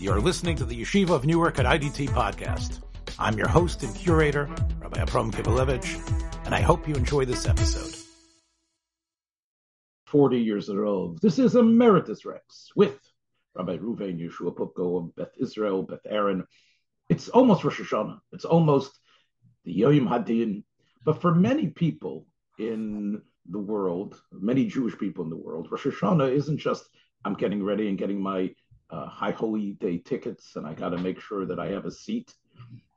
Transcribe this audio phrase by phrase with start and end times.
[0.00, 2.82] You're listening to the Yeshiva of Newark at IDT podcast.
[3.18, 7.96] I'm your host and curator, Rabbi Abram Kibalevich, and I hope you enjoy this episode.
[10.06, 11.16] 40 years row.
[11.20, 12.96] This is Emeritus Rex with
[13.56, 16.46] Rabbi Ruvain Yeshua Pupko of Beth Israel, Beth Aaron.
[17.08, 18.20] It's almost Rosh Hashanah.
[18.30, 18.96] It's almost
[19.64, 20.62] the Yom Hadin.
[21.04, 23.20] But for many people in
[23.50, 26.88] the world, many Jewish people in the world, Rosh Hashanah isn't just
[27.24, 28.54] I'm getting ready and getting my
[28.90, 31.90] uh, High Holy Day tickets and I got to make sure that I have a
[31.90, 32.32] seat.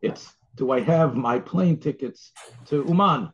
[0.02, 2.32] It's do I have my plane tickets
[2.68, 3.32] to Uman?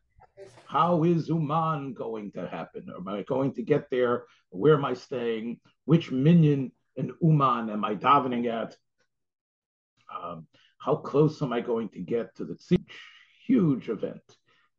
[0.65, 2.87] How is Uman going to happen?
[2.95, 4.25] Am I going to get there?
[4.49, 5.59] Where am I staying?
[5.85, 8.75] Which minyan in Uman am I davening at?
[10.13, 12.57] Um, how close am I going to get to the
[13.45, 14.21] huge event?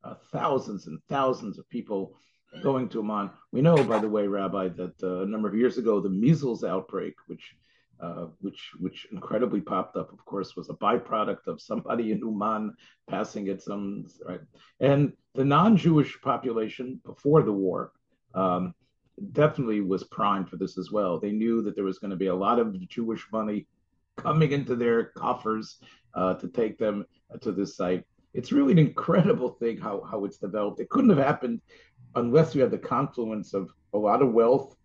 [0.04, 2.14] Uh, thousands and thousands of people
[2.62, 3.30] going to Uman.
[3.52, 6.64] We know, by the way, Rabbi, that uh, a number of years ago, the measles
[6.64, 7.54] outbreak, which
[8.00, 12.74] uh, which which incredibly popped up, of course, was a byproduct of somebody in Uman
[13.08, 14.40] passing it some right.
[14.80, 17.92] And the non-Jewish population before the war
[18.34, 18.74] um,
[19.32, 21.18] definitely was primed for this as well.
[21.18, 23.66] They knew that there was going to be a lot of Jewish money
[24.16, 25.78] coming into their coffers
[26.14, 27.04] uh, to take them
[27.40, 28.04] to this site.
[28.34, 30.80] It's really an incredible thing how how it's developed.
[30.80, 31.60] It couldn't have happened
[32.14, 34.76] unless you had the confluence of a lot of wealth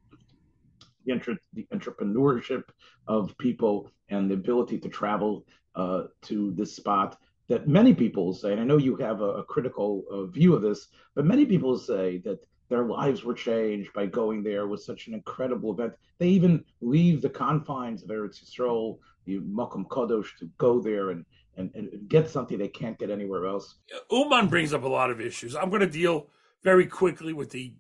[1.06, 2.64] the, entre- the entrepreneurship
[3.08, 7.18] of people and the ability to travel uh, to this spot
[7.50, 10.62] that many people say, and I know you have a, a critical uh, view of
[10.62, 15.08] this, but many people say that their lives were changed by going there with such
[15.08, 15.94] an incredible event.
[16.18, 21.26] They even leave the confines of Eretz Yisrael, the Makom Kodosh, to go there and,
[21.58, 23.76] and, and get something they can't get anywhere else.
[24.10, 25.56] Uman brings up a lot of issues.
[25.56, 26.28] I'm going to deal
[26.64, 27.76] very quickly with the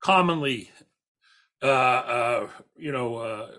[0.00, 0.70] commonly
[1.62, 3.50] uh, uh, you know, uh,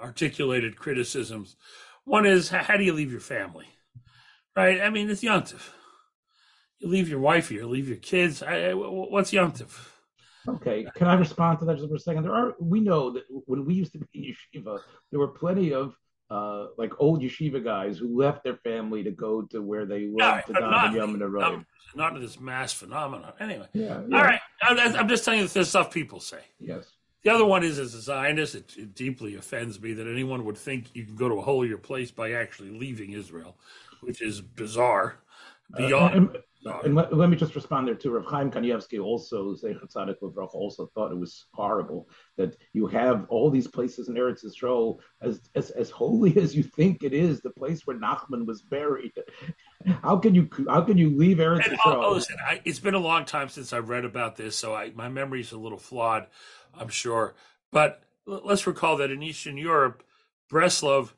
[0.00, 1.56] articulated criticisms.
[2.04, 3.66] One is, how do you leave your family?
[4.56, 4.80] Right?
[4.80, 5.70] I mean, it's Yontif.
[6.78, 8.42] You leave your wife, you leave your kids.
[8.42, 9.88] I, what's Yontif?
[10.48, 12.22] Okay, can I respond to that just for a second?
[12.22, 14.78] There are we know that when we used to be yeshiva,
[15.10, 15.96] there were plenty of
[16.30, 20.18] uh, like old yeshiva guys who left their family to go to where they lived
[20.18, 21.64] yeah, to Yom the road.
[21.96, 23.32] Not, not this mass phenomenon.
[23.40, 24.16] Anyway, yeah, yeah.
[24.16, 24.40] all right.
[24.62, 26.40] I'm just telling you the stuff people say.
[26.60, 26.92] Yes.
[27.26, 30.56] The other one is, as a Zionist, it, it, deeply offends me that anyone would
[30.56, 33.56] think you can go to a holier place by actually leaving Israel,
[34.00, 35.16] which is bizarre.
[35.76, 36.14] Beyond.
[36.14, 38.12] Uh, and, and let, let, me just respond there too.
[38.12, 40.22] Rav Chaim Kanievsky also, Zeichat Tzadik
[40.54, 45.40] also thought it was horrible that you have all these places in Eretz Yisrael as,
[45.56, 49.12] as as holy as you think it is, the place where Nachman was buried.
[50.02, 52.04] How can you how can you leave Eretz Yisrael?
[52.04, 54.90] Oh, listen, I, it's been a long time since I've read about this, so I,
[54.90, 56.26] my memory's a little flawed.
[56.74, 57.34] I'm sure.
[57.72, 60.02] But let's recall that in Eastern Europe,
[60.50, 61.12] Breslov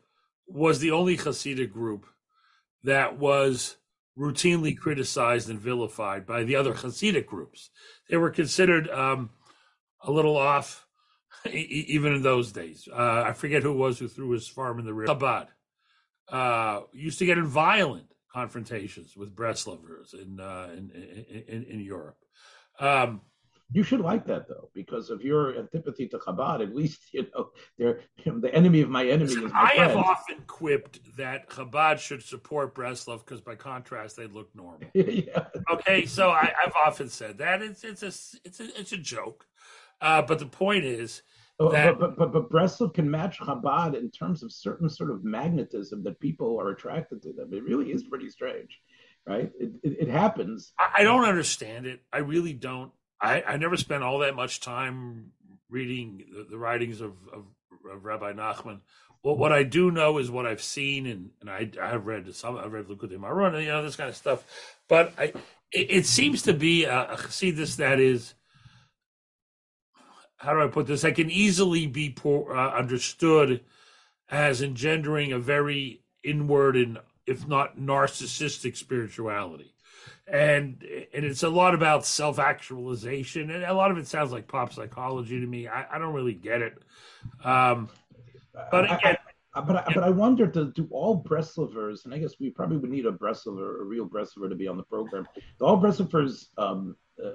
[0.46, 2.06] was the only Hasidic group
[2.84, 3.76] that was
[4.18, 7.70] routinely criticized and vilified by the other Hasidic groups.
[8.08, 9.30] They were considered um,
[10.00, 10.86] a little off,
[11.50, 12.88] even in those days.
[12.90, 15.14] Uh, I forget who it was who threw his farm in the river.
[15.14, 15.48] Chabad
[16.28, 20.90] uh, used to get in violent confrontations with Breslovers in, uh, in,
[21.48, 22.18] in, in, Europe.
[22.78, 23.22] Um,
[23.70, 26.62] you should like that though, because of your antipathy to Chabad.
[26.62, 29.74] At least you know they're you know, the enemy of my enemy is my I
[29.74, 29.90] friend.
[29.90, 34.88] have often quipped that Chabad should support Breslov because, by contrast, they look normal.
[34.94, 35.46] yeah.
[35.70, 38.06] Okay, so I, have often said that it's it's a
[38.44, 39.46] it's a it's a joke,
[40.00, 41.22] uh, but the point is.
[41.58, 45.24] That, but, but, but, but Breslov can match Chabad in terms of certain sort of
[45.24, 47.52] magnetism that people are attracted to them.
[47.52, 48.80] It really is pretty strange,
[49.26, 49.50] right?
[49.58, 50.72] It, it, it happens.
[50.78, 52.00] I don't understand it.
[52.12, 52.92] I really don't.
[53.20, 55.32] I, I never spent all that much time
[55.68, 57.44] reading the, the writings of, of,
[57.92, 58.80] of, Rabbi Nachman.
[59.24, 62.32] Well, what I do know is what I've seen, and, and I, I have read
[62.36, 62.56] some.
[62.56, 64.44] I've read Likutei Moharan, you know, this kind of stuff.
[64.88, 65.24] But I,
[65.72, 68.34] it, it seems to be a, a Chassidus that is,
[70.38, 71.04] how do I put this?
[71.04, 73.62] I can easily be poor, uh, understood
[74.30, 79.74] as engendering a very inward and, if not narcissistic, spirituality
[80.30, 80.82] and
[81.12, 84.72] and it's a lot about self actualization, and a lot of it sounds like pop
[84.72, 85.66] psychology to me.
[85.66, 86.82] I, I don't really get it,
[87.44, 87.88] um,
[88.70, 89.16] but again.
[89.54, 92.76] I, but I, but I wonder do, do all Breslovers, and I guess we probably
[92.76, 95.26] would need a Breslover, a real Breslover, to be on the program.
[95.58, 96.94] Do all Breslovers um,
[97.24, 97.30] uh,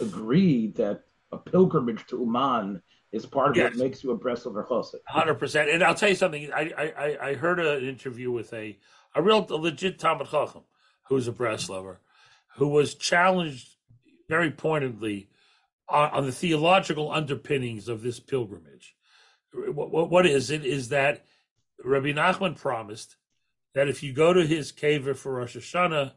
[0.00, 2.82] agree that a pilgrimage to Uman
[3.12, 3.70] is part of yes.
[3.70, 5.00] what makes you a Breslover Chosset?
[5.06, 5.70] Hundred percent.
[5.70, 6.52] And I'll tell you something.
[6.52, 8.78] I, I I heard an interview with a
[9.14, 10.62] a real a legit Talmid Chacham
[11.08, 11.96] who's a Breslover,
[12.56, 13.74] who was challenged
[14.28, 15.28] very pointedly
[15.88, 18.94] on, on the theological underpinnings of this pilgrimage.
[19.52, 20.64] What, what is it?
[20.64, 21.26] Is that
[21.84, 23.16] Rabbi Nachman promised
[23.74, 26.12] that if you go to his cave for Rosh Hashanah,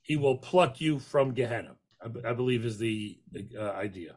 [0.00, 1.76] he will pluck you from Gehenna.
[2.02, 3.18] I, I believe is the
[3.58, 4.16] uh, idea.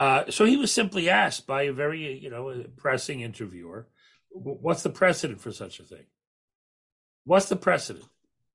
[0.00, 3.86] Uh, so he was simply asked by a very, you know, pressing interviewer,
[4.30, 6.06] "What's the precedent for such a thing?
[7.24, 8.06] What's the precedent?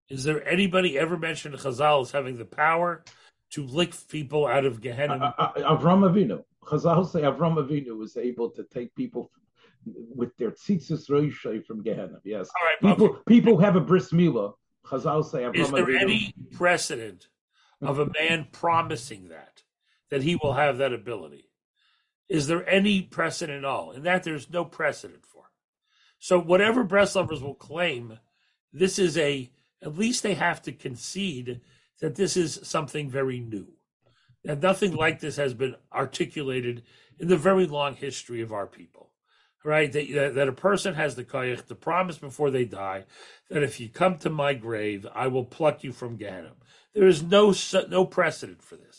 [0.09, 3.03] Is there anybody ever mentioned Chazal as having the power
[3.51, 6.43] to lick people out of Gehenna?" Uh, uh, Avram Avinu.
[6.63, 9.31] Chazal say Avram Avinu was able to take people
[9.85, 12.19] with their tzitzis roishay from Gehenna.
[12.23, 12.49] Yes,
[12.81, 13.19] people okay.
[13.27, 14.55] people have a bris milah.
[14.87, 16.01] Chazal say Avram Is there Avinu.
[16.01, 17.27] any precedent
[17.83, 19.54] of a man promising that?
[20.11, 21.49] That he will have that ability.
[22.29, 23.91] Is there any precedent at all?
[23.91, 25.43] In that, there's no precedent for.
[26.19, 28.19] So, whatever Breslovers will claim,
[28.73, 31.61] this is a, at least they have to concede
[32.01, 33.67] that this is something very new.
[34.43, 36.83] That nothing like this has been articulated
[37.19, 39.11] in the very long history of our people,
[39.63, 39.91] right?
[39.91, 43.05] That, that a person has the koyach to promise before they die
[43.49, 46.53] that if you come to my grave, I will pluck you from Gehenna.
[46.93, 47.53] There is no
[47.89, 48.94] no precedent for this.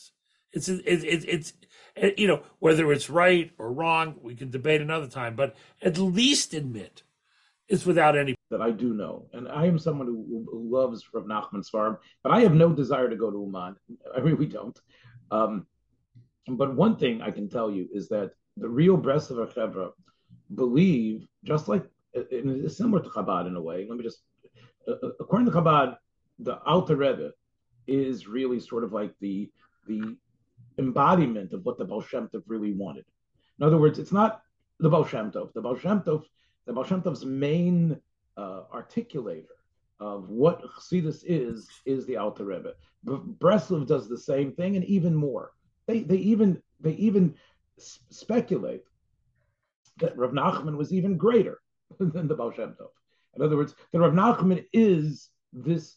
[0.56, 5.06] It's it's it's, it's you know whether it's right or wrong, we can debate another
[5.06, 5.36] time.
[5.36, 7.02] But at least admit
[7.68, 11.24] it's without any that I do know, and I am someone who, who loves Rav
[11.24, 13.76] Nachman's farm, but I have no desire to go to Uman.
[14.16, 14.78] I really don't.
[15.30, 15.66] Um,
[16.48, 19.90] but one thing I can tell you is that the real Breslover Chevra
[20.54, 23.84] believe, just like it's similar to Chabad in a way.
[23.86, 24.22] Let me just,
[24.88, 25.96] uh, according to Chabad,
[26.38, 27.32] the Alter Rebbe
[27.86, 29.50] is really sort of like the
[29.86, 30.16] the
[30.78, 33.04] embodiment of what the Baal Shem Tov really wanted.
[33.58, 34.42] In other words, it's not
[34.78, 35.52] the Baal Shem Tov.
[35.52, 36.24] The Baal Shem Tov,
[36.66, 37.98] the Baal Shem Tov's main
[38.36, 39.46] uh, articulator
[39.98, 42.74] of what Chassidus is, is the Alter Rebbe.
[43.04, 45.52] Breslov does the same thing and even more.
[45.86, 47.34] They, they even they even
[47.78, 48.84] speculate
[49.98, 51.60] that Rav Nachman was even greater
[51.98, 52.88] than the Baal Shem Tov.
[53.34, 55.96] In other words, that Rav Nachman is this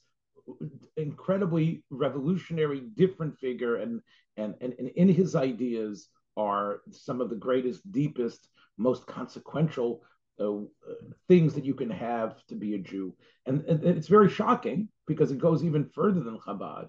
[0.98, 4.02] incredibly revolutionary, different figure, and,
[4.38, 8.48] and, and, and in his ideas are some of the greatest, deepest,
[8.78, 10.02] most consequential
[10.40, 10.54] uh,
[11.28, 13.14] things that you can have to be a Jew.
[13.46, 16.88] And, and, it's very shocking because it goes even further than Chabad.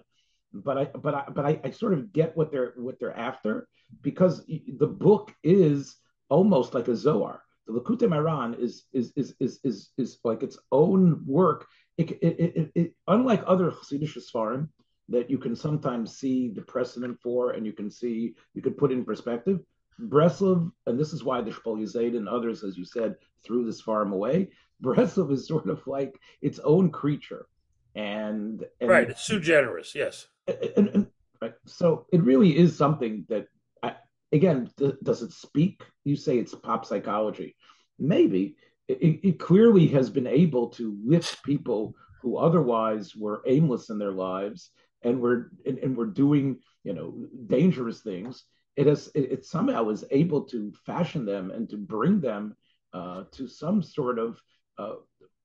[0.53, 3.67] But I but I but I, I sort of get what they're what they're after
[4.01, 5.97] because the book is
[6.29, 7.41] almost like a Zohar.
[7.67, 11.67] The Likutei Moharan is is is is is is like its own work
[12.09, 14.69] it, it, it, unlike other Hasidic Sfarim
[15.09, 18.91] that you can sometimes see the precedent for and you can see, you could put
[18.91, 19.59] in perspective,
[19.99, 24.13] Breslov, and this is why the Shpol and others, as you said, threw this farm
[24.13, 24.49] away.
[24.83, 27.45] Breslov is sort of like its own creature.
[27.93, 30.27] And, and right, it's too generous, yes.
[30.47, 31.07] And, and,
[31.41, 33.47] right, so it really is something that,
[33.83, 33.95] I,
[34.31, 35.83] again, th- does it speak?
[36.03, 37.55] You say it's pop psychology.
[37.99, 38.55] Maybe,
[38.99, 44.11] it, it clearly has been able to lift people who otherwise were aimless in their
[44.11, 44.71] lives
[45.03, 47.13] and were and, and were doing you know
[47.47, 48.43] dangerous things.
[48.75, 52.55] It has it, it, somehow is able to fashion them and to bring them
[52.93, 54.39] uh, to some sort of
[54.77, 54.95] uh,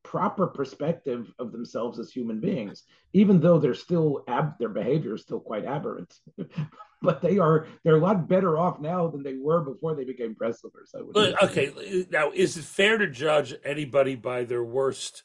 [0.07, 5.23] proper perspective of themselves as human beings, even though they're still ab- their behavior is
[5.23, 6.15] still quite aberrant.
[7.03, 10.37] but they are they're a lot better off now than they were before they became.
[10.41, 10.53] I
[11.01, 15.25] would okay, now is it fair to judge anybody by their worst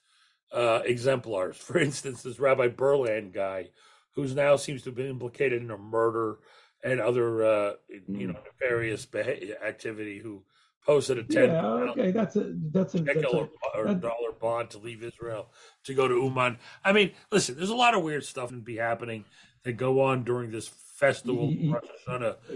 [0.52, 1.58] uh, exemplars?
[1.58, 3.70] For instance, this Rabbi Berland guy,
[4.16, 6.40] who's now seems to have been implicated in a murder
[6.84, 7.74] and other uh,
[8.08, 8.44] you know mm.
[8.46, 10.44] nefarious beha- activity, who
[10.86, 11.50] posted a ten.
[11.50, 15.50] Yeah, okay, that's a that's a, that's a or that, dollar bond to leave Israel
[15.84, 16.58] to go to Uman.
[16.84, 19.26] I mean, listen, there's a lot of weird stuff and be happening
[19.64, 21.50] that go on during this festival.
[21.52, 21.74] Yeah,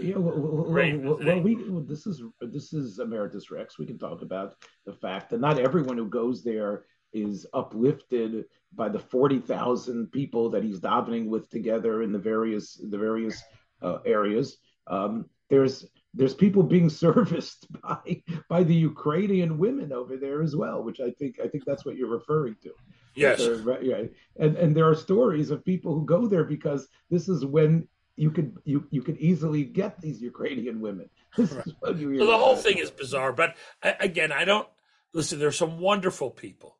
[0.00, 1.56] yeah well, well, well, we
[1.86, 3.78] this is this is emeritus Rex.
[3.78, 8.88] We can talk about the fact that not everyone who goes there is uplifted by
[8.88, 13.42] the forty thousand people that he's davening with together in the various the various
[13.82, 14.58] uh, areas.
[14.86, 20.82] Um, there's there's people being serviced by by the Ukrainian women over there as well,
[20.82, 22.72] which I think I think that's what you're referring to.
[23.14, 24.10] Yes, right.
[24.38, 28.30] And and there are stories of people who go there because this is when you
[28.30, 31.08] could you you could easily get these Ukrainian women.
[31.36, 31.64] This right.
[31.84, 34.68] so the whole thing is bizarre, but again, I don't
[35.12, 35.38] listen.
[35.38, 36.76] There's some wonderful people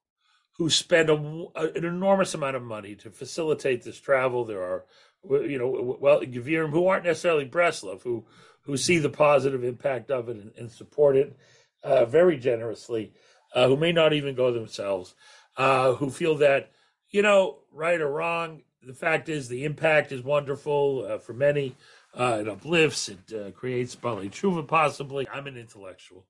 [0.58, 4.46] who spend a, an enormous amount of money to facilitate this travel.
[4.46, 4.84] There are,
[5.28, 8.24] you know, well, Gevirim who aren't necessarily Breslov, who
[8.66, 11.36] who see the positive impact of it and, and support it
[11.82, 13.12] uh, very generously,
[13.54, 15.14] uh, who may not even go themselves,
[15.56, 16.72] uh, who feel that,
[17.10, 21.74] you know, right or wrong, the fact is the impact is wonderful uh, for many.
[22.14, 25.28] Uh, it uplifts, it uh, creates Bali Tshuva possibly.
[25.32, 26.26] I'm an intellectual.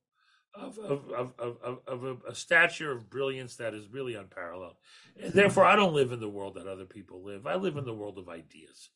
[0.55, 4.77] of, of, of, of, of a, a, stature of brilliance that is really unparalleled.
[5.23, 7.47] And therefore, I don't live in the world that other people live.
[7.47, 8.89] I live in the world of ideas.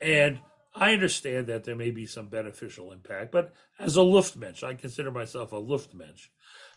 [0.00, 0.38] And
[0.74, 5.10] I understand that there may be some beneficial impact, but as a Luftmensch, I consider
[5.10, 6.28] myself a Luftmensch.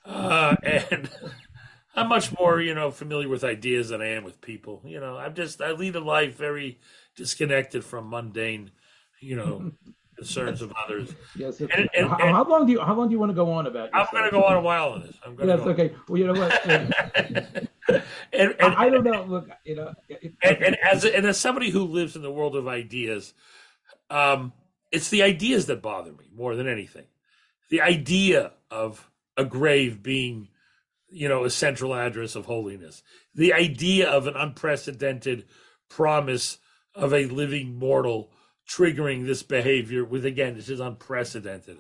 [0.05, 1.09] Uh, and
[1.95, 4.81] I'm much more, you know, familiar with ideas than I am with people.
[4.85, 6.79] You know, I'm just, I lead a life very
[7.15, 8.71] disconnected from mundane,
[9.21, 9.71] you know,
[10.17, 11.15] concerns of others.
[11.37, 11.61] Yes.
[11.61, 13.65] And, and, how, how, long do you how long do you want to go on
[13.65, 13.91] about?
[13.91, 14.09] Yourself?
[14.11, 15.15] I'm going to go on a while on this.
[15.25, 15.55] I'm going to.
[15.57, 15.67] yes.
[15.67, 15.95] okay.
[16.09, 16.65] Well, you know what.
[16.65, 17.69] and,
[18.33, 19.23] and, I don't know.
[19.23, 19.93] Look, you know.
[20.09, 23.33] It, and, and, as and as somebody who lives in the world of ideas,
[24.09, 24.53] um,
[24.91, 27.05] it's the ideas that bother me more than anything.
[27.69, 30.49] The idea of a grave being,
[31.09, 33.03] you know, a central address of holiness.
[33.33, 35.45] The idea of an unprecedented
[35.89, 36.59] promise
[36.93, 38.31] of a living mortal
[38.67, 41.77] triggering this behavior with again this is unprecedented.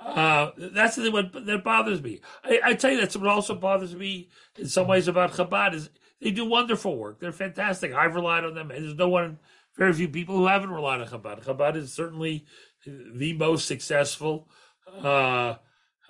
[0.00, 2.20] Uh, that's the what, that bothers me.
[2.42, 5.88] I, I, tell you that's what also bothers me in some ways about chabad is
[6.20, 7.20] they do wonderful work.
[7.20, 7.92] They're fantastic.
[7.92, 8.70] I've relied on them.
[8.70, 9.38] And there's no one
[9.76, 11.44] very few people who haven't relied on chabad.
[11.44, 12.46] Chabad is certainly
[12.86, 14.48] the most successful
[15.02, 15.56] uh,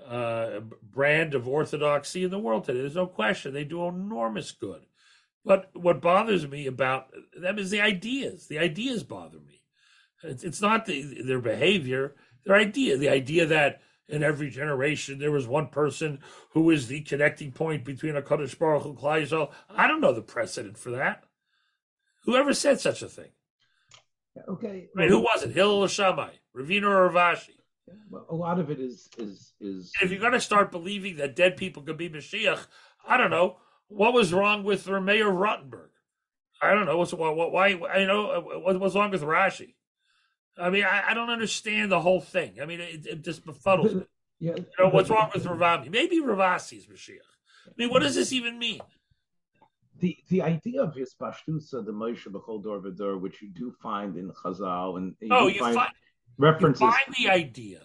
[0.06, 2.80] uh, brand of orthodoxy in the world today.
[2.80, 3.54] There's no question.
[3.54, 4.83] They do enormous good.
[5.44, 8.47] But what bothers me about them is the ideas.
[8.47, 9.62] The ideas bother me.
[10.23, 12.14] It's, not the, their behavior,
[12.47, 12.97] their idea.
[12.97, 16.21] The idea that in every generation there was one person
[16.52, 20.23] who is the connecting point between a Kaddish Baruch and Klai I don't know the
[20.23, 21.25] precedent for that.
[22.25, 23.30] Whoever said such a thing?
[24.49, 24.88] Okay.
[24.95, 25.09] Right.
[25.09, 25.53] who was it?
[25.53, 27.50] Hillel Shammai, Ravina or Rav Ashi?
[28.11, 29.93] Well, a lot of it is is is.
[30.00, 32.67] If you're going to start believing that dead people could be Mashiach,
[33.07, 35.91] I don't know what was wrong with the Maharam of Rothenburg.
[36.62, 37.31] I don't know what's why.
[37.31, 39.75] why you know what, what's wrong with Rashi?
[40.57, 42.61] I mean, I, I don't understand the whole thing.
[42.62, 44.05] I mean, it, it just befuddles me.
[44.41, 45.88] Yeah, you know, what's wrong with Rav Ami?
[45.88, 47.19] Maybe Rav Ashi is Mashiach.
[47.67, 48.81] I mean, what does this even mean?
[50.01, 54.17] The the idea of his pashtusa, the Moshe Bechol Dor Vidor, which you do find
[54.17, 55.93] in Chazal, and you oh, you find, find
[56.37, 56.81] references.
[56.81, 57.81] You find the idea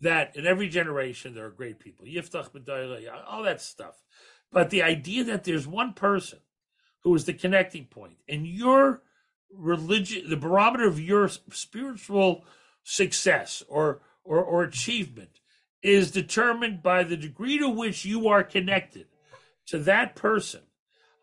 [0.00, 2.48] that in every generation there are great people, Yiftach
[3.26, 4.02] all that stuff.
[4.50, 6.40] But the idea that there's one person
[7.04, 9.02] who is the connecting point, and you're
[9.52, 12.44] religion, the barometer of your spiritual
[12.84, 15.40] success or, or, or achievement
[15.82, 19.06] is determined by the degree to which you are connected
[19.66, 20.60] to that person.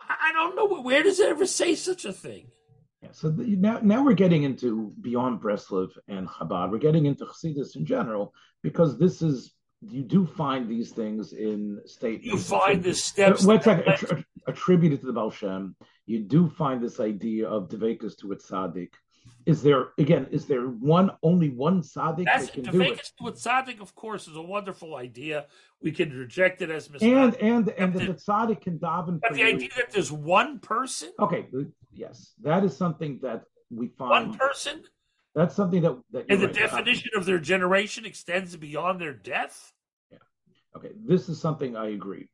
[0.10, 2.48] I don't know where does it ever say such a thing.
[3.02, 6.72] Yeah, so the, now, now we're getting into beyond Breslov and Chabad.
[6.72, 11.80] We're getting into Chassidus in general because this is you do find these things in
[11.86, 12.26] statements.
[12.26, 13.46] You find the steps.
[13.46, 15.76] What's that attributed to the Baal Shem
[16.10, 18.94] you do find this idea of devekas to a tzaddik.
[19.46, 20.28] Is there again?
[20.32, 23.12] Is there one only one tzaddik That's, that can do it?
[23.20, 25.48] to a tzaddik, of course, is a wonderful idea.
[25.82, 29.20] We can reject it as and and and the, the tzaddik can daven.
[29.22, 29.48] But the you.
[29.48, 31.12] idea that there's one person.
[31.20, 31.48] Okay,
[31.94, 34.30] yes, that is something that we find.
[34.30, 34.84] One person.
[35.36, 36.26] That's something that that.
[36.30, 39.74] And the right definition of their generation extends beyond their death.
[40.12, 40.18] Yeah.
[40.76, 42.30] Okay, this is something I agree.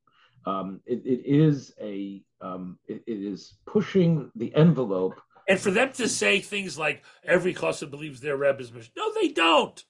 [0.46, 5.20] Um, it, it is a um, it, it is pushing the envelope.
[5.48, 8.92] And for them to say things like every chassid believes their Rebbe is Mashiach.
[8.98, 9.84] No, they don't.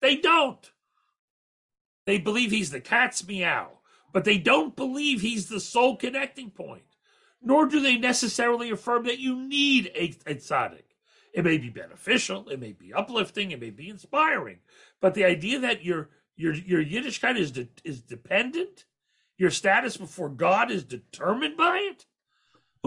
[0.00, 0.70] They don't.
[2.06, 3.80] They believe he's the cat's meow,
[4.12, 6.82] but they don't believe he's the sole connecting point.
[7.40, 10.82] Nor do they necessarily affirm that you need a, a tzaddik.
[11.32, 14.58] It may be beneficial, it may be uplifting, it may be inspiring,
[15.00, 18.86] but the idea that your your your Yiddishkeit is de, is dependent
[19.36, 22.06] your status before God is determined by it?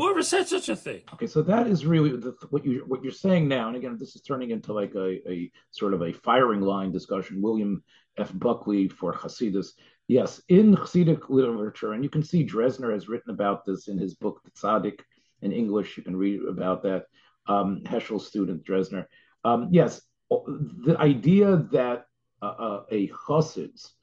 [0.01, 1.01] Whoever said such a thing?
[1.13, 4.15] Okay, so that is really the, what you what you're saying now, and again, this
[4.15, 7.39] is turning into like a, a sort of a firing line discussion.
[7.39, 7.83] William
[8.17, 8.31] F.
[8.33, 9.73] Buckley for Hasidus.
[10.07, 14.15] Yes, in Hasidic literature, and you can see Dresner has written about this in his
[14.15, 15.01] book Tzaddik
[15.43, 15.95] in English.
[15.97, 17.05] You can read about that.
[17.47, 19.05] Um, Heschel's student Dresner.
[19.43, 22.05] Um, yes, the idea that
[22.41, 23.93] uh, uh, a Hasid's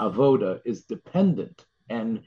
[0.00, 2.22] avoda is dependent and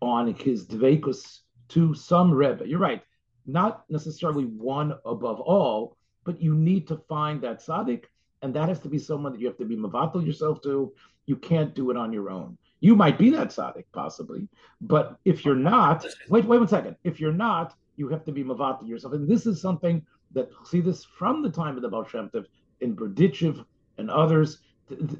[0.00, 1.41] on his dvekus
[1.72, 2.66] to some Rebbe.
[2.66, 3.02] You're right,
[3.46, 8.04] not necessarily one above all, but you need to find that tzaddik,
[8.42, 10.92] and that has to be someone that you have to be mavatal yourself to.
[11.26, 12.58] You can't do it on your own.
[12.80, 14.48] You might be that tzaddik, possibly,
[14.80, 16.96] but if you're not, wait, wait one second.
[17.04, 20.80] If you're not, you have to be mavatal yourself, and this is something that see
[20.80, 22.46] this from the time of the Baal Shem Tov
[22.80, 23.64] in Berdichev
[23.98, 24.58] and others.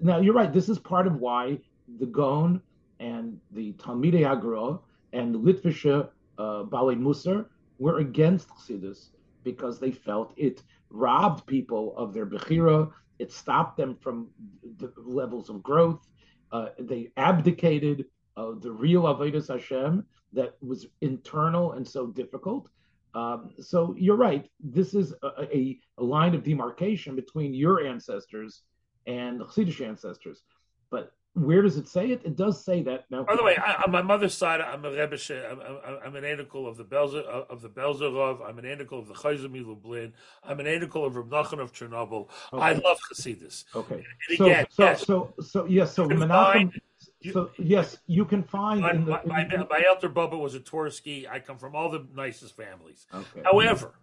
[0.00, 0.52] Now you're right.
[0.52, 1.59] This is part of why
[1.99, 2.61] the Gaon
[2.99, 4.80] and the Talmidei Hagra
[5.12, 7.46] and the Litvische uh, Bali Musar
[7.78, 9.10] were against Chassidus
[9.44, 14.28] because they felt it robbed people of their Bechira, it stopped them from
[14.78, 16.06] the levels of growth.
[16.50, 22.68] Uh, they abdicated uh, the real avodas Hashem that was internal and so difficult.
[23.14, 24.48] Um, so you're right.
[24.60, 28.62] This is a, a, a, line of demarcation between your ancestors
[29.06, 30.42] and the Chassidish ancestors.
[30.90, 32.20] But where does it say it?
[32.24, 33.06] It does say that.
[33.10, 35.16] Now, by the way, I, on my mother's side, I'm a Rebbe.
[35.50, 38.46] I'm, I'm, I'm an anical of the Belzer of the Belzerov.
[38.46, 40.12] I'm an anical of the Chayzim Lublin.
[40.44, 42.28] I'm an anical of Reb Nachman of Chernobyl.
[42.52, 42.62] Okay.
[42.62, 43.64] I love Hasidus.
[43.74, 44.04] Okay.
[44.28, 45.94] And so, again, so, yes, so, so, yes.
[45.94, 46.72] So Menachem.
[47.32, 50.60] So yes, you can find my, in the, my, in, my, elder Bubba was a
[50.60, 51.28] Twersky.
[51.30, 53.06] I come from all the nicest families.
[53.14, 53.42] Okay.
[53.44, 53.94] However,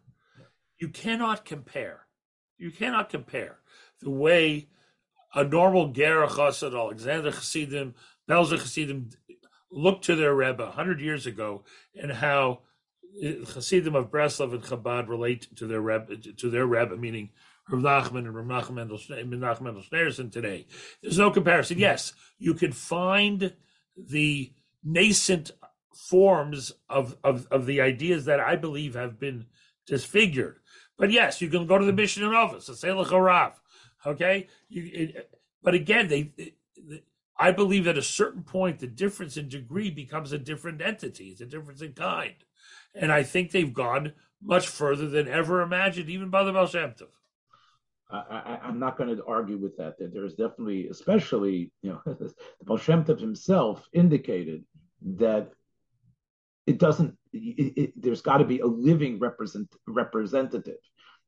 [0.80, 2.06] you cannot compare.
[2.58, 3.60] You cannot compare
[4.02, 4.70] the way
[5.34, 7.96] a normal Gerrer Chassid, Alexander Chassidim,
[8.30, 9.10] Belzer Chassidim
[9.72, 11.64] looked to their Rebbe hundred years ago,
[11.96, 12.60] and how
[13.24, 17.30] uh, Chassidim of Breslov and Chabad relate to their Rebbe, to their Rebbe, meaning
[17.70, 18.98] Rav Nachman and Rav Nachman Mendel,
[19.84, 20.68] Schneerson today.
[21.02, 21.78] There's no comparison.
[21.78, 21.82] Hmm.
[21.82, 23.54] Yes, you can find
[23.98, 24.52] the
[24.84, 25.52] nascent
[25.94, 29.46] forms of, of, of the ideas that I believe have been
[29.86, 30.60] disfigured.
[30.98, 33.54] But yes, you can go to the mission in office, the Selach Harav,
[34.06, 35.30] Okay, you, it,
[35.62, 36.54] but again, they, they,
[37.38, 41.30] I believe at a certain point the difference in degree becomes a different entity.
[41.30, 42.36] It's a difference in kind,
[42.96, 46.70] and I think they've gone much further than ever imagined, even by the Baal.
[48.12, 50.00] I, am not going to argue with that.
[50.00, 54.64] That there's definitely, especially, you know, the Baal himself indicated
[55.02, 55.52] that
[56.66, 57.16] it doesn't.
[57.34, 60.80] It, it, there's got to be a living represent, representative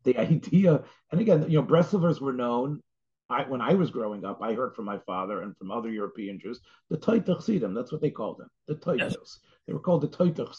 [0.04, 2.82] the idea, and again, you know, Breslovers were known.
[3.30, 6.38] I, when I was growing up, I heard from my father and from other European
[6.38, 9.16] Jews the Taitach That's what they called them, the Taitos.
[9.18, 9.40] Yes.
[9.66, 10.54] They were called the Taitach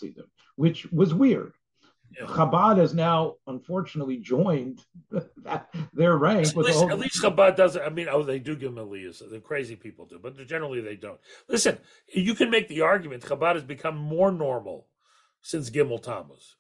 [0.57, 1.53] which was weird.
[2.19, 2.27] Yeah.
[2.27, 4.81] Chabad has now unfortunately joined
[5.45, 6.49] that, their rank.
[6.49, 6.91] At least, whole...
[6.91, 7.83] at least Chabad doesn't.
[7.83, 9.29] I mean, oh, they do give them aliyahs.
[9.31, 11.19] The crazy people do, but generally they don't.
[11.49, 11.79] Listen,
[12.13, 14.87] you can make the argument Chabad has become more normal
[15.41, 16.57] since Gimel Tammuz,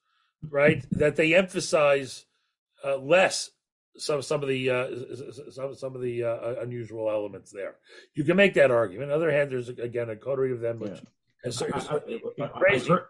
[0.48, 0.84] right?
[0.92, 2.26] that they emphasize
[2.84, 3.50] uh, less
[3.98, 4.86] some some of the uh,
[5.50, 7.76] some some of the uh, unusual elements there.
[8.14, 9.10] You can make that argument.
[9.12, 11.48] On the other hand, there's again a coterie of them which yeah.
[11.48, 12.90] is, is, I, crazy.
[12.90, 13.04] I, heard,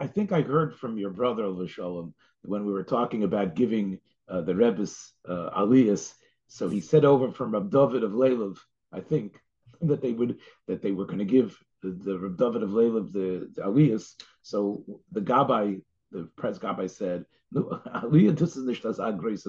[0.00, 4.40] I, think I heard from your brother Lashalom when we were talking about giving uh,
[4.40, 6.12] the Rebbe's uh, aliyas.
[6.48, 8.58] So he said over from Rab David of Lelov,
[8.92, 9.38] I think
[9.82, 13.12] that they would that they were going to give the, the Rab David of Lelov
[13.12, 14.14] the, the aliyas.
[14.42, 19.46] So the Gabbai, the Pres Gabbai said Aliyah, this is nicht das grace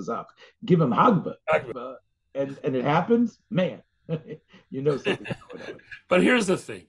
[0.66, 1.36] Give him Hagba.
[1.50, 1.94] Uh,
[2.36, 3.82] and, and it happens, man,
[4.70, 5.36] you know something.
[6.10, 6.88] but here's the thing.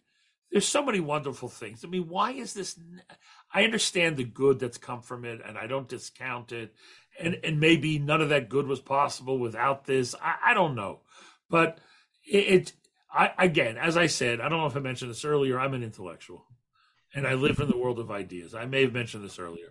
[0.51, 1.85] There's so many wonderful things.
[1.85, 2.79] I mean, why is this?
[3.53, 6.75] I understand the good that's come from it, and I don't discount it.
[7.19, 10.15] And and maybe none of that good was possible without this.
[10.21, 11.01] I, I don't know,
[11.51, 11.79] but
[12.25, 12.73] it, it.
[13.13, 15.59] I again, as I said, I don't know if I mentioned this earlier.
[15.59, 16.47] I'm an intellectual,
[17.13, 18.55] and I live in the world of ideas.
[18.55, 19.71] I may have mentioned this earlier,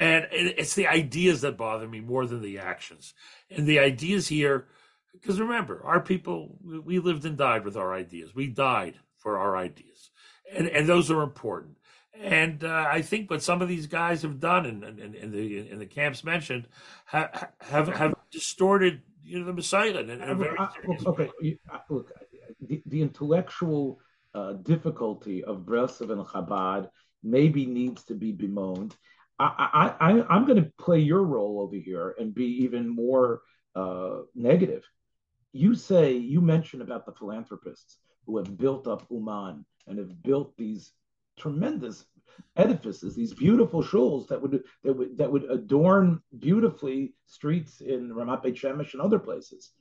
[0.00, 3.12] and it's the ideas that bother me more than the actions.
[3.50, 4.66] And the ideas here,
[5.12, 8.34] because remember, our people, we lived and died with our ideas.
[8.34, 10.10] We died for our ideas.
[10.52, 11.76] And, and those are important.
[12.18, 15.70] And uh, I think what some of these guys have done, and, and, and the
[15.70, 16.66] in the camps mentioned,
[17.06, 20.56] have have, have distorted you know the Messiah in, in a very
[21.06, 21.30] okay.
[21.88, 22.12] Look,
[22.60, 24.00] the, the intellectual
[24.34, 26.90] uh, difficulty of Breslov and Chabad
[27.22, 28.96] maybe needs to be bemoaned.
[29.40, 33.40] I, I, I'm going to play your role over here and be even more
[33.74, 34.84] uh, negative.
[35.52, 40.56] You say, you mentioned about the philanthropists who have built up Uman and have built
[40.56, 40.92] these
[41.38, 42.04] tremendous
[42.56, 48.42] edifices, these beautiful shuls that would that would that would adorn beautifully streets in Ramat
[48.42, 49.72] Beit Shemesh and other places.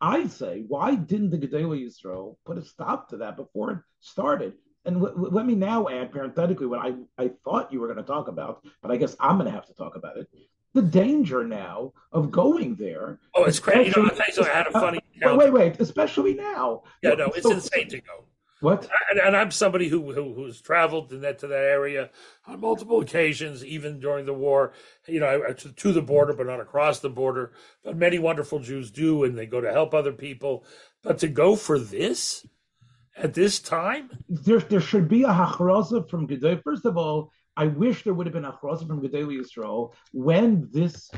[0.00, 4.54] I say, why didn't the Gedolei Yisrael put a stop to that before it started?
[4.86, 8.04] And w- let me now add parenthetically what I, I thought you were going to
[8.04, 10.28] talk about, but I guess I'm going to have to talk about it.
[10.74, 13.18] The danger now of going there.
[13.34, 13.92] Oh, it's crazy.
[13.96, 14.98] You know, I had a funny.
[15.22, 16.82] Uh, wait, wait, wait, especially now.
[17.02, 18.24] Yeah, no, it's so, insane to go.
[18.60, 18.88] What?
[19.10, 22.10] And, and, I'm somebody who, who who's traveled to that to that area
[22.46, 24.72] on multiple occasions, even during the war.
[25.06, 27.52] You know, to, to, the border, but not across the border.
[27.84, 30.64] But many wonderful Jews do, and they go to help other people.
[31.02, 32.46] But to go for this,
[33.16, 34.10] at this time?
[34.28, 36.62] There, there should be a hachraza from Gedolei.
[36.62, 40.68] First of all, I wish there would have been a hachraza from Gedolei Yisrael when
[40.72, 41.10] this,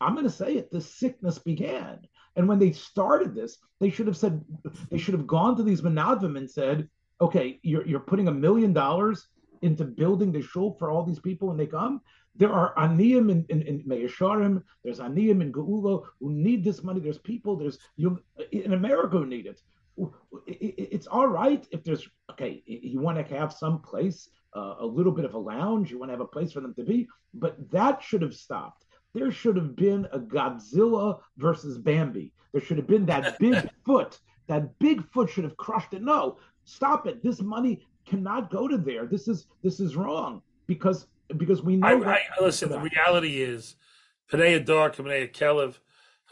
[0.00, 2.00] I'm going to say it, this sickness began.
[2.36, 4.44] And when they started this, they should have said,
[4.90, 6.88] they should have gone to these Menadvim and said,
[7.20, 9.28] okay, you're, you're putting a million dollars
[9.62, 12.00] into building the shul for all these people when they come.
[12.36, 17.00] There are aniyim in, in, in there's aniyim in Geula who need this money.
[17.00, 17.78] There's people, there's
[18.52, 19.60] in America who need it
[20.46, 22.62] it's all right if there's okay.
[22.66, 25.90] You want to have some place, uh, a little bit of a lounge.
[25.90, 28.84] You want to have a place for them to be, but that should have stopped.
[29.14, 32.32] There should have been a Godzilla versus Bambi.
[32.52, 34.18] There should have been that big foot.
[34.46, 36.02] That big foot should have crushed it.
[36.02, 37.22] No, stop it.
[37.22, 39.06] This money cannot go to there.
[39.06, 42.02] This is this is wrong because because we know.
[42.04, 43.76] I, I, listen, the reality is,
[44.30, 45.78] Panei Adar, Panei Kelev,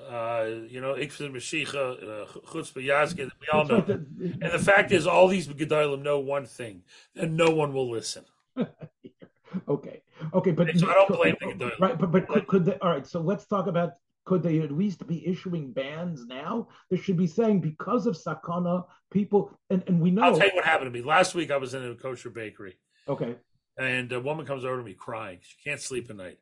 [0.00, 3.84] uh, you know, Ikfid Mashiach, uh, Chutzpah Yazgid, we all know.
[3.86, 6.82] and the fact is, all these Gedolim know one thing,
[7.16, 8.24] and no one will listen.
[9.68, 10.02] okay,
[10.34, 11.72] okay, but so I don't blame the.
[11.80, 13.94] Right, but, but could, could they, all right, so let's talk about
[14.28, 16.68] could they at least be issuing bans now?
[16.90, 20.22] They should be saying because of Sakana, people, and, and we know.
[20.22, 21.02] I'll tell you what happened to me.
[21.02, 22.76] Last week I was in a kosher bakery.
[23.08, 23.36] Okay.
[23.78, 25.38] And a woman comes over to me crying.
[25.40, 26.38] She can't sleep at night.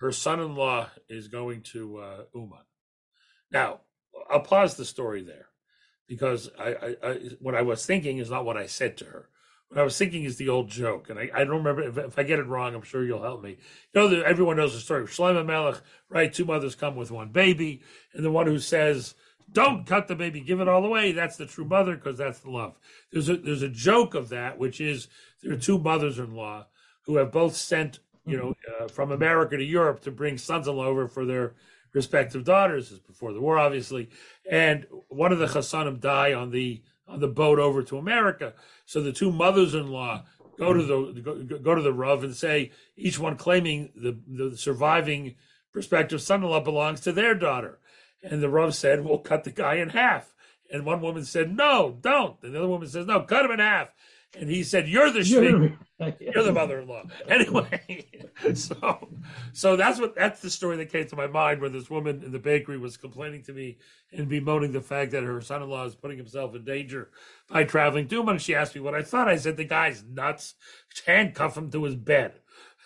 [0.00, 2.58] Her son in law is going to uh, Uman.
[3.50, 3.80] Now,
[4.30, 5.48] I'll pause the story there
[6.06, 9.28] because I, I, I, what I was thinking is not what I said to her.
[9.68, 12.18] What I was thinking is the old joke, and I, I don't remember if, if,
[12.18, 12.74] I get it wrong.
[12.74, 13.58] I'm sure you'll help me.
[13.92, 15.04] You know, everyone knows the story.
[15.04, 16.32] Shlomo Melech, right?
[16.32, 17.82] Two mothers come with one baby,
[18.14, 19.14] and the one who says,
[19.52, 22.50] "Don't cut the baby, give it all away." That's the true mother because that's the
[22.50, 22.78] love.
[23.12, 25.08] There's a there's a joke of that, which is
[25.42, 26.66] there are two mothers-in-law
[27.02, 31.08] who have both sent, you know, uh, from America to Europe to bring sons-in-law over
[31.08, 31.54] for their
[31.92, 32.90] respective daughters.
[32.90, 34.08] This before the war, obviously,
[34.50, 38.54] and one of the Chassanim die on the on the boat over to America.
[38.84, 40.24] So the two mothers-in-law
[40.58, 44.56] go to the go, go to the Rav and say each one claiming the the
[44.56, 45.36] surviving
[45.72, 47.78] prospective son-in-law belongs to their daughter.
[48.22, 50.34] And the Rav said, "We'll cut the guy in half."
[50.70, 53.60] And one woman said, "No, don't." And the other woman says, "No, cut him in
[53.60, 53.88] half."
[54.36, 55.24] And he said, "You're the.
[55.24, 55.74] You're
[56.44, 58.04] the mother-in-law." Anyway,
[58.54, 59.08] so
[59.52, 62.32] so that's what that's the story that came to my mind where this woman in
[62.32, 63.78] the bakery was complaining to me
[64.12, 67.10] and bemoaning the fact that her son-in-law is putting himself in danger
[67.48, 68.28] by traveling to him.
[68.28, 69.28] And she asked me what I thought.
[69.28, 70.54] I said, "The guy's nuts.
[71.06, 72.34] Handcuff him to his bed."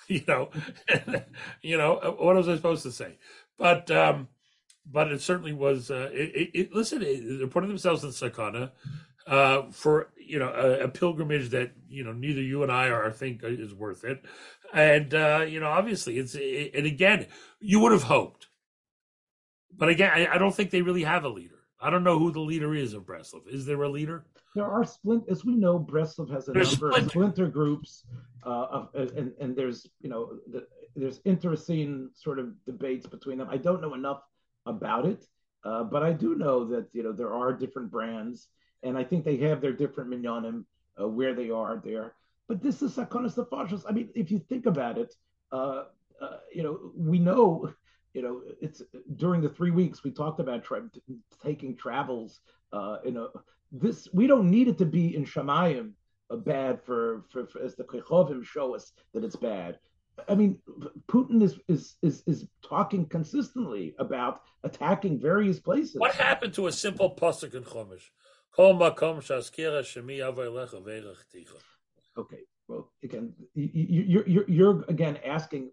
[0.08, 0.50] You know,
[1.62, 3.16] you know what was I supposed to say?
[3.56, 4.28] But um,
[4.84, 5.90] but it certainly was.
[5.90, 8.72] Uh, it, it, it, listen, they're putting themselves in sakana
[9.26, 13.10] uh, for you know a, a, pilgrimage that you know neither you and I are
[13.10, 14.22] think is worth it,
[14.72, 17.26] and uh, you know obviously it's it, and again
[17.60, 18.48] you would have hoped,
[19.76, 21.58] but again I, I, don't think they really have a leader.
[21.80, 23.48] I don't know who the leader is of Breslov.
[23.48, 24.24] Is there a leader?
[24.54, 25.78] There are splint as we know.
[25.78, 27.06] Breslov has a there's number splinter.
[27.06, 28.04] of splinter groups,
[28.44, 33.48] uh, of, and and there's you know the, there's interesting sort of debates between them.
[33.50, 34.22] I don't know enough
[34.66, 35.24] about it,
[35.64, 38.48] uh, but I do know that you know there are different brands
[38.82, 40.64] and I think they have their different minyanim
[41.00, 42.14] uh, where they are there.
[42.48, 43.84] But this is sakonis nefashos.
[43.88, 45.14] I mean, if you think about it,
[45.52, 45.84] uh,
[46.20, 47.72] uh, you know, we know,
[48.14, 48.82] you know, it's
[49.16, 50.90] during the three weeks we talked about tra-
[51.42, 52.40] taking travels.
[52.72, 53.30] Uh, you know,
[53.70, 55.92] this we don't need it to be in Shamayim
[56.30, 59.78] uh, bad for, for, for as the Kechovim show us that it's bad.
[60.28, 60.58] I mean,
[61.08, 65.96] Putin is is is is talking consistently about attacking various places.
[65.96, 68.10] What happened to a simple pasuk in Chumash?
[72.18, 75.70] Okay, well, again, you're, you're, you're again asking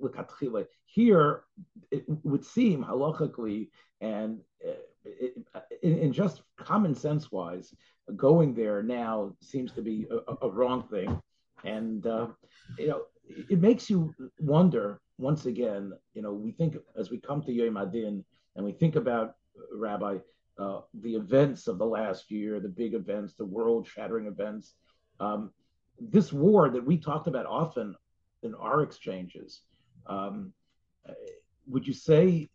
[0.85, 1.43] here.
[1.91, 3.69] It would seem halachically
[4.01, 7.73] and uh, in, just common sense wise,
[8.15, 11.21] going there now seems to be a, a wrong thing,
[11.63, 12.27] and uh,
[12.77, 13.01] you know
[13.49, 15.93] it makes you wonder once again.
[16.13, 18.23] You know, we think as we come to Yom Hadin
[18.55, 19.35] and we think about
[19.73, 20.17] Rabbi
[20.59, 24.73] uh, the events of the last year, the big events, the world shattering events.
[25.19, 25.51] Um,
[25.99, 27.95] this war that we talked about often
[28.43, 29.61] in our exchanges,
[30.07, 30.53] um,
[31.67, 32.49] would you say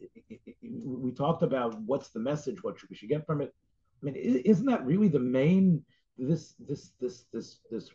[0.63, 3.55] we talked about what's the message, what should we should get from it?
[4.03, 5.85] I mean, isn't that really the main
[6.19, 7.91] this this this this this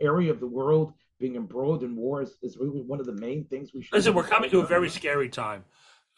[0.00, 3.44] area of the world being embroiled in war is, is really one of the main
[3.44, 3.92] things we should.
[3.92, 5.64] Listen, we're coming to a very scary time.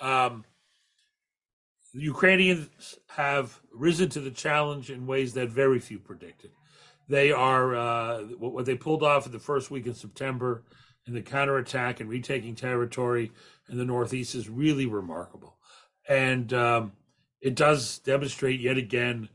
[0.00, 0.44] Um,
[1.94, 6.50] the Ukrainians have risen to the challenge in ways that very few predicted.
[7.08, 10.64] They are uh, what they pulled off in the first week in September
[11.06, 13.30] in the counterattack and retaking territory
[13.68, 15.56] in the Northeast is really remarkable.
[16.08, 16.92] And um,
[17.40, 19.28] it does demonstrate yet again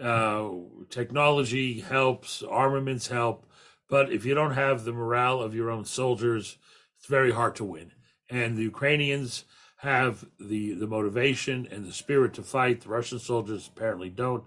[0.00, 0.48] uh,
[0.88, 3.46] technology helps, armaments help,
[3.88, 6.56] but if you don't have the morale of your own soldiers,
[6.96, 7.92] it's very hard to win.
[8.30, 9.44] And the Ukrainians
[9.80, 12.82] have the the motivation and the spirit to fight.
[12.82, 14.44] The Russian soldiers apparently don't.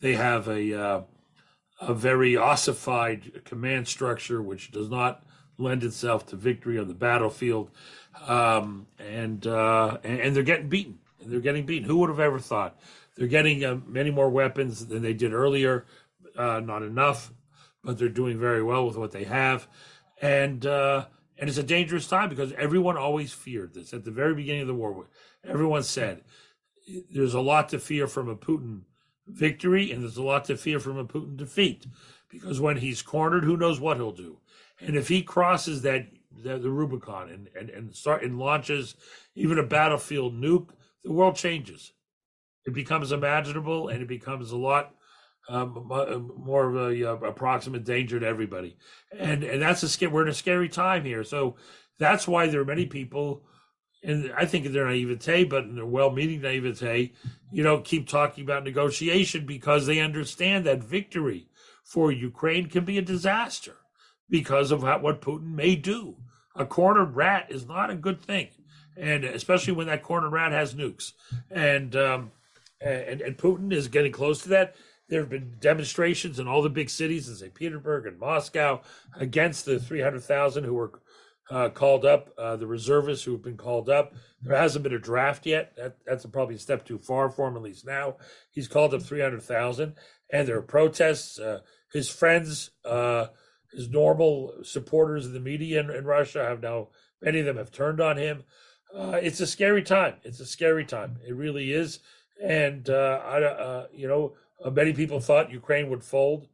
[0.00, 1.02] They have a uh,
[1.80, 5.24] a very ossified command structure, which does not
[5.58, 7.70] lend itself to victory on the battlefield,
[8.26, 10.98] um, and, uh, and, and they're getting beaten.
[11.20, 11.86] And they're getting beaten.
[11.86, 12.80] Who would have ever thought
[13.16, 15.84] they're getting uh, many more weapons than they did earlier.
[16.36, 17.32] Uh, not enough,
[17.84, 19.68] but they're doing very well with what they have,
[20.22, 21.06] and uh,
[21.40, 24.68] and it's a dangerous time because everyone always feared this at the very beginning of
[24.68, 25.08] the war.
[25.42, 26.22] Everyone said
[27.10, 28.82] there's a lot to fear from a Putin
[29.26, 31.86] victory, and there's a lot to fear from a Putin defeat
[32.28, 34.38] because when he's cornered, who knows what he'll do,
[34.80, 38.94] and if he crosses that the, the Rubicon and, and, and start and launches
[39.34, 40.68] even a battlefield nuke,
[41.02, 41.92] the world changes.
[42.66, 44.94] It becomes imaginable and it becomes a lot
[45.50, 48.76] um, more of a, a, approximate danger to everybody.
[49.18, 50.12] And and that's a scary.
[50.12, 51.56] We're in a scary time here, so
[51.98, 53.42] that's why there are many people,
[54.02, 57.12] and I think they're naivete, but in their well-meaning naivete,
[57.52, 61.48] you know, keep talking about negotiation because they understand that victory
[61.84, 63.76] for Ukraine can be a disaster
[64.30, 66.16] because of what Putin may do.
[66.54, 68.48] A cornered rat is not a good thing,
[68.96, 71.12] and especially when that cornered rat has nukes.
[71.50, 72.30] And um,
[72.80, 74.76] and and Putin is getting close to that.
[75.10, 77.52] There have been demonstrations in all the big cities in St.
[77.52, 78.80] Petersburg and Moscow
[79.18, 81.00] against the 300,000 who were
[81.50, 84.14] uh, called up, uh, the reservists who have been called up.
[84.40, 85.74] There hasn't been a draft yet.
[85.76, 88.16] That, that's probably a step too far for him, at least now.
[88.52, 89.96] He's called up 300,000,
[90.32, 91.40] and there are protests.
[91.40, 91.60] Uh,
[91.92, 93.26] his friends, uh,
[93.72, 96.88] his normal supporters of the media in, in, Russia have now,
[97.20, 98.44] many of them have turned on him.
[98.96, 100.14] Uh, it's a scary time.
[100.22, 101.18] It's a scary time.
[101.26, 101.98] It really is.
[102.40, 106.46] And, uh, I, you know, uh, many people thought Ukraine would fold,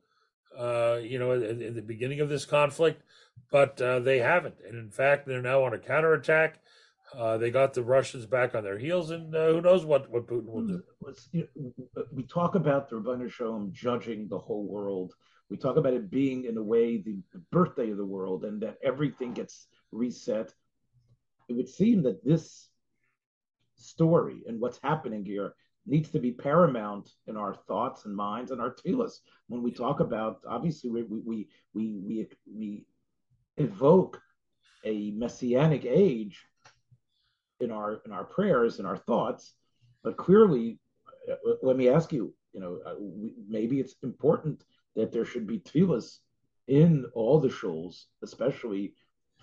[0.58, 3.02] uh, you know, in, in, the beginning of this conflict,
[3.50, 4.56] but uh, they haven't.
[4.66, 6.60] And in fact, they're now on a counterattack.
[7.14, 10.46] Uh they got the Russians back on their heels, and who knows what, what Putin
[10.46, 10.82] will do.
[12.12, 15.14] We talk about the Ribbono Shel Olam judging the whole world
[15.48, 18.60] we talk about it being, in a way, the, the birthday of the world and
[18.62, 20.52] that everything gets reset.
[21.48, 22.68] It would seem that this
[23.76, 25.54] story and what's happening here
[25.86, 29.20] needs to be paramount in our thoughts and minds and our tefillas.
[29.48, 32.86] When we talk about, obviously, we we we we, we
[33.56, 34.20] evoke
[34.84, 36.44] a messianic age
[37.60, 39.54] in our in our prayers and our thoughts,
[40.02, 40.78] but clearly,
[41.62, 42.94] let me ask you, you know, uh,
[43.48, 46.18] maybe it's important that there should be tefillas
[46.68, 48.94] in all the shuls, especially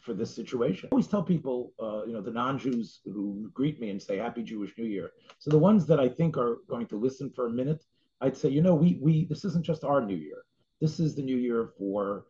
[0.03, 0.89] for this situation.
[0.91, 4.43] I always tell people, uh, you know, the non-Jews who greet me and say Happy
[4.43, 5.11] Jewish New Year.
[5.39, 7.83] So the ones that I think are going to listen for a minute,
[8.21, 10.43] I'd say, you know, we we this isn't just our New Year.
[10.81, 12.25] This is the New Year for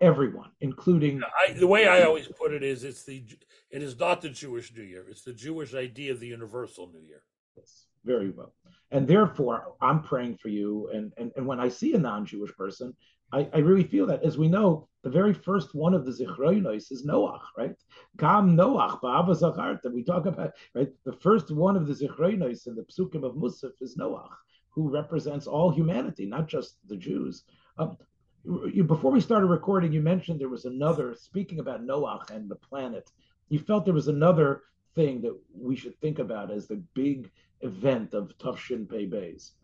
[0.00, 1.22] everyone, including.
[1.22, 3.24] I, the way I always put it is, it's the
[3.70, 5.06] it is not the Jewish New Year.
[5.08, 7.22] It's the Jewish idea of the universal New Year.
[7.56, 8.54] Yes, very well.
[8.90, 10.90] And therefore, I'm praying for you.
[10.92, 12.94] And, and, and when I see a non Jewish person,
[13.34, 14.22] I, I really feel that.
[14.22, 17.74] As we know, the very first one of the Zichroinos is Noach, right?
[18.16, 20.90] Gam Noach, Ba'ava that we talk about, right?
[21.04, 24.30] The first one of the Zichroinos in the Psukim of Musaf is Noach,
[24.70, 27.42] who represents all humanity, not just the Jews.
[27.76, 27.96] Um,
[28.72, 32.56] you, before we started recording, you mentioned there was another, speaking about Noach and the
[32.56, 33.10] planet,
[33.48, 34.62] you felt there was another
[34.94, 37.30] thing that we should think about as the big
[37.62, 39.54] event of Tufshin Pei Bays?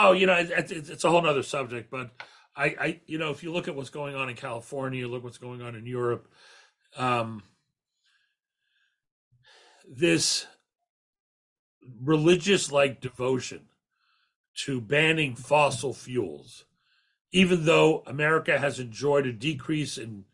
[0.00, 2.10] Oh, you know, it's, it's a whole other subject, but
[2.56, 5.38] I, I, you know, if you look at what's going on in California, look what's
[5.38, 6.28] going on in Europe,
[6.96, 7.42] um,
[9.88, 10.46] this
[12.00, 13.66] religious like devotion
[14.64, 16.64] to banning fossil fuels,
[17.32, 20.24] even though America has enjoyed a decrease in,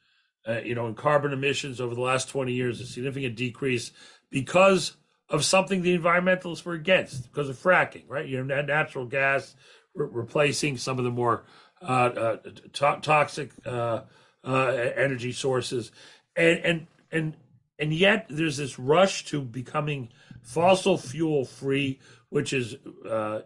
[0.47, 3.93] uh, you know, in carbon emissions over the last 20 years, a significant decrease
[4.31, 4.97] because
[5.35, 8.27] of something the environmentalists were against because of fracking, right?
[8.27, 9.57] You know, natural gas
[9.95, 11.45] re- replacing some of the more
[11.83, 12.37] uh, uh,
[12.73, 14.03] to- toxic uh,
[14.45, 14.67] uh,
[14.97, 15.91] energy sources,
[16.37, 17.37] and and and
[17.81, 20.09] and yet there's this rush to becoming
[20.41, 22.77] fossil fuel free, which is
[23.09, 23.41] uh,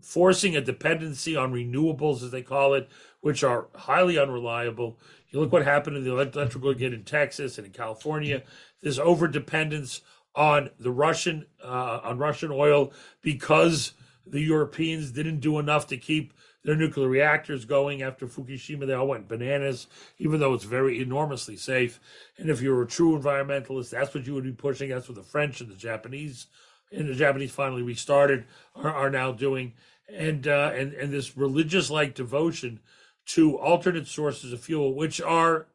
[0.00, 2.88] forcing a dependency on renewables, as they call it,
[3.20, 4.98] which are highly unreliable.
[5.28, 8.42] You look what happened in the electrical grid in Texas and in California.
[8.82, 10.00] This over dependence
[10.34, 12.92] on the Russian uh, on Russian oil
[13.22, 13.92] because
[14.26, 16.32] the Europeans didn't do enough to keep
[16.64, 18.86] their nuclear reactors going after Fukushima.
[18.86, 21.98] They all went bananas, even though it's very enormously safe.
[22.38, 24.90] And if you're a true environmentalist, that's what you would be pushing.
[24.90, 26.46] That's what the French and the Japanese
[26.92, 29.74] and the Japanese finally restarted are, are now doing.
[30.12, 32.80] And uh, and and this religious like devotion
[33.24, 35.66] to alternate sources of fuel, which are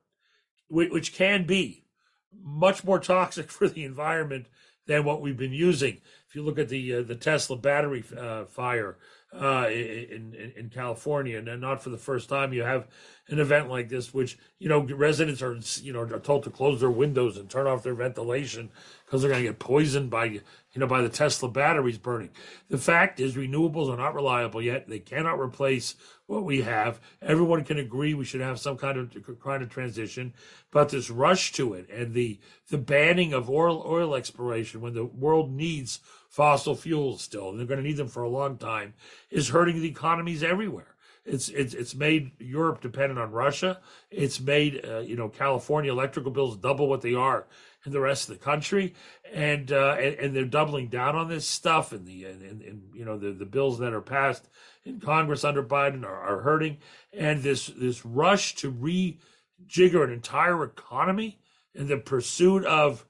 [0.69, 1.85] which can be
[2.33, 4.47] much more toxic for the environment
[4.85, 6.01] than what we've been using.
[6.27, 8.97] If you look at the uh, the Tesla battery uh, fire
[9.33, 12.87] uh, in, in, in California, and not for the first time, you have
[13.29, 16.79] an event like this, which you know residents are you know are told to close
[16.79, 18.69] their windows and turn off their ventilation
[19.05, 20.41] because they're going to get poisoned by you
[20.75, 22.29] know by the Tesla batteries burning.
[22.69, 24.87] The fact is, renewables are not reliable yet.
[24.87, 25.95] They cannot replace
[26.27, 26.99] what we have.
[27.21, 30.33] Everyone can agree we should have some kind of kind of transition,
[30.71, 35.05] but this rush to it and the the banning of oil oil exploration when the
[35.05, 38.93] world needs fossil fuels still, and they're going to need them for a long time,
[39.29, 40.96] is hurting the economies everywhere.
[41.27, 43.79] It's it's it's made Europe dependent on Russia.
[44.09, 47.45] It's made uh, you know California electrical bills double what they are
[47.85, 48.93] in the rest of the country,
[49.33, 51.91] and uh, and, and, they're doubling down on this stuff.
[51.91, 54.47] And the and, and, and, you know the the bills that are passed
[54.85, 56.77] in Congress under Biden are, are hurting.
[57.11, 61.39] And this this rush to rejigger an entire economy
[61.75, 63.05] in the pursuit of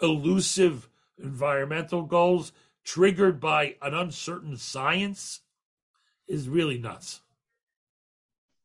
[0.00, 2.52] elusive environmental goals
[2.82, 5.40] triggered by an uncertain science
[6.26, 7.20] is really nuts.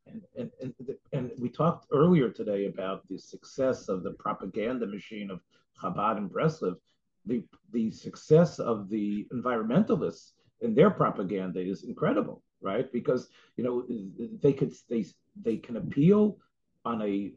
[0.07, 0.73] And, and, and,
[1.13, 5.39] and, we talked earlier today about the success of the propaganda machine of
[5.81, 6.75] Chabad and Breslov.
[7.25, 12.91] The, the success of the environmentalists in their propaganda is incredible, right?
[12.91, 13.85] Because you know
[14.41, 15.05] they could they
[15.41, 16.37] they can appeal
[16.85, 17.31] on a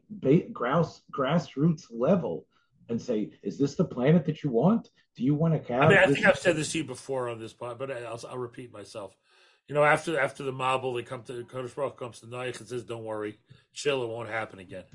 [0.51, 2.45] grass, grassroots level
[2.89, 4.89] and say, "Is this the planet that you want?
[5.15, 7.29] Do you want to have?" I mean, I think I've said this to you before
[7.29, 9.15] on this pod, but I'll, I'll repeat myself
[9.67, 12.67] you know, after after the Mabul, they come to Kodesh Baruch comes to Noach and
[12.67, 13.39] says, "Don't worry,
[13.73, 14.85] chill, it won't happen again."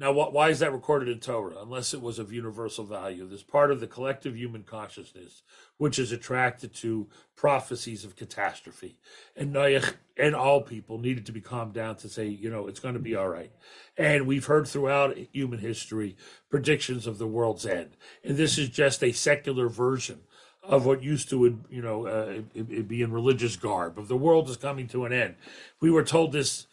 [0.00, 1.56] Now, what, why is that recorded in Torah?
[1.60, 5.42] Unless it was of universal value, this part of the collective human consciousness
[5.76, 8.98] which is attracted to prophecies of catastrophe,
[9.36, 12.80] and Noach and all people needed to be calmed down to say, you know, it's
[12.80, 13.52] going to be all right.
[13.96, 16.16] And we've heard throughout human history
[16.48, 20.20] predictions of the world's end, and this is just a secular version
[20.68, 23.98] of what used to, would you know, uh, it, it be in religious garb.
[23.98, 25.36] Of the world is coming to an end.
[25.80, 26.66] We were told this.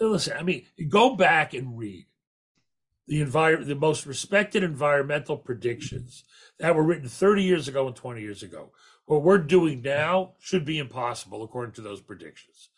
[0.00, 2.06] Listen, I mean, go back and read
[3.06, 6.24] the envir- the most respected environmental predictions
[6.58, 8.70] that were written 30 years ago and 20 years ago.
[9.04, 12.69] What we're doing now should be impossible according to those predictions.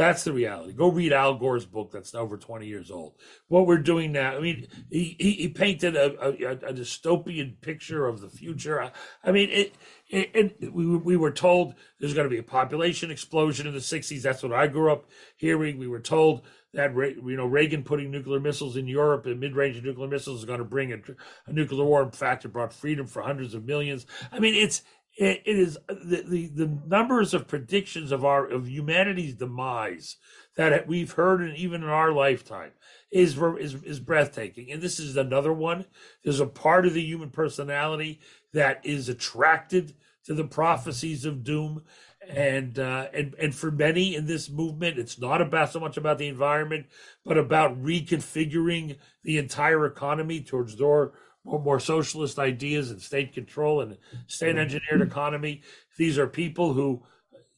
[0.00, 0.72] That's the reality.
[0.72, 3.16] Go read Al Gore's book that's over 20 years old.
[3.48, 8.06] What we're doing now, I mean, he, he, he painted a, a, a, dystopian picture
[8.06, 8.80] of the future.
[8.80, 9.74] I, I mean, it,
[10.08, 13.78] it, it, we, we were told there's going to be a population explosion in the
[13.78, 14.22] 60s.
[14.22, 15.04] That's what I grew up
[15.36, 15.76] hearing.
[15.76, 20.08] We were told that you know Reagan putting nuclear missiles in Europe and mid-range nuclear
[20.08, 20.98] missiles is going to bring a,
[21.46, 22.02] a nuclear war.
[22.02, 24.06] In fact, it brought freedom for hundreds of millions.
[24.32, 24.82] I mean, it's
[25.16, 30.16] it, it is the, the, the numbers of predictions of our of humanity's demise
[30.56, 32.72] that we've heard and even in our lifetime
[33.10, 34.70] is, is is breathtaking.
[34.70, 35.86] And this is another one.
[36.22, 38.20] There's a part of the human personality
[38.52, 39.94] that is attracted
[40.24, 41.82] to the prophecies of doom.
[42.28, 46.18] And uh, and and for many in this movement it's not about so much about
[46.18, 46.86] the environment
[47.24, 51.14] but about reconfiguring the entire economy towards door
[51.50, 55.62] more, more socialist ideas and state control and state engineered economy.
[55.96, 57.02] These are people who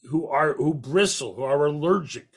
[0.08, 2.28] who are who bristle, who are allergic,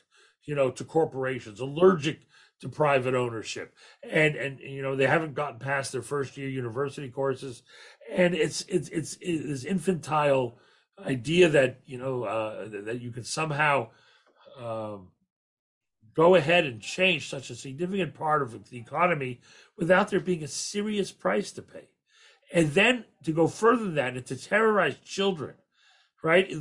[0.44, 2.20] you know, to corporations, allergic
[2.60, 7.08] to private ownership, and and you know they haven't gotten past their first year university
[7.08, 7.62] courses,
[8.10, 10.58] and it's it's it's, it's infantile
[11.04, 13.88] idea that you know uh, that you can somehow
[14.58, 15.08] um,
[16.14, 19.40] go ahead and change such a significant part of the economy
[19.76, 21.88] without there being a serious price to pay.
[22.52, 25.54] And then to go further than that and to terrorize children,
[26.22, 26.52] right?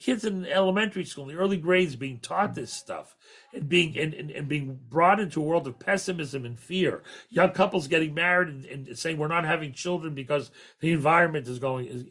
[0.00, 3.16] Kids in elementary school, in the early grades, being taught this stuff
[3.52, 7.02] and being and, and, and being brought into a world of pessimism and fear.
[7.28, 10.50] Young couples getting married and, and saying we're not having children because
[10.80, 12.08] the environment is going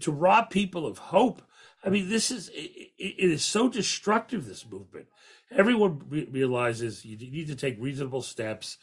[0.00, 1.42] to rob people of hope.
[1.84, 4.46] I mean, this is it, it is so destructive.
[4.46, 5.06] This movement,
[5.52, 8.78] everyone re- realizes you need to take reasonable steps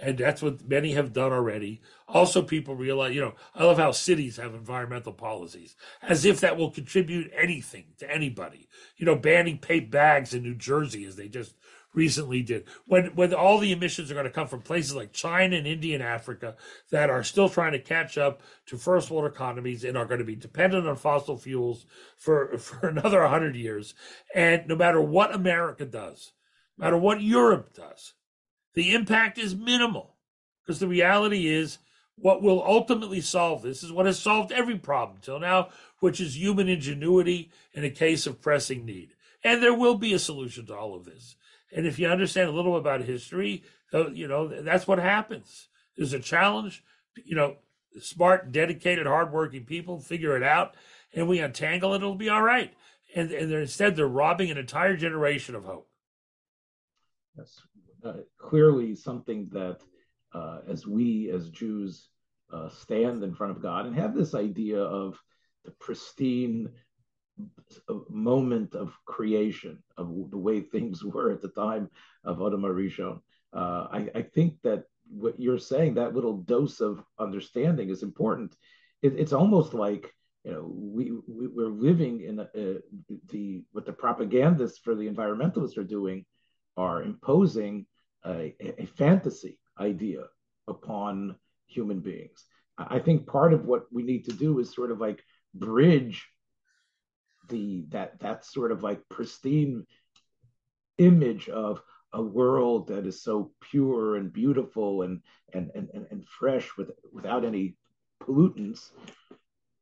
[0.00, 1.80] and that's what many have done already.
[2.06, 6.56] Also, people realize, you know, I love how cities have environmental policies, as if that
[6.56, 8.68] will contribute anything to anybody.
[8.96, 11.54] You know, banning paper bags in New Jersey, as they just
[11.94, 15.56] recently did, when when all the emissions are going to come from places like China
[15.56, 16.56] and India and Africa
[16.90, 20.24] that are still trying to catch up to first world economies and are going to
[20.24, 23.94] be dependent on fossil fuels for for another hundred years.
[24.34, 26.32] And no matter what America does,
[26.76, 28.12] no matter what Europe does,
[28.76, 30.14] the impact is minimal
[30.62, 31.78] because the reality is
[32.14, 35.70] what will ultimately solve this is what has solved every problem till now,
[36.00, 39.14] which is human ingenuity in a case of pressing need.
[39.42, 41.36] And there will be a solution to all of this.
[41.74, 43.64] And if you understand a little about history,
[43.94, 45.68] uh, you know, that's what happens.
[45.96, 46.84] There's a challenge,
[47.24, 47.56] you know,
[47.98, 50.74] smart, dedicated, hardworking people figure it out
[51.14, 52.74] and we untangle it, it'll be all right.
[53.14, 55.88] And, and they're, instead, they're robbing an entire generation of hope.
[57.38, 57.62] Yes
[58.38, 59.80] clearly something that,
[60.34, 62.08] uh, as we as Jews
[62.52, 65.18] uh, stand in front of God and have this idea of
[65.64, 66.68] the pristine
[68.08, 71.90] moment of creation, of the way things were at the time
[72.24, 73.20] of Adam Arishon,
[73.52, 78.54] uh, I, I, think that what you're saying, that little dose of understanding is important.
[79.02, 80.12] It, it's almost like
[80.44, 82.78] you know we, we are living in a, a,
[83.30, 86.24] the what the propagandists for the environmentalists are doing
[86.76, 87.86] are imposing
[88.26, 90.24] a, a fantasy idea
[90.68, 92.44] upon human beings.
[92.78, 95.22] I think part of what we need to do is sort of like
[95.54, 96.26] bridge
[97.48, 99.86] the that that sort of like pristine
[100.98, 101.80] image of
[102.12, 105.20] a world that is so pure and beautiful and
[105.52, 107.76] and and, and fresh with without any
[108.22, 108.90] pollutants